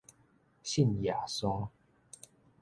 [0.63, 1.69] 信耶穌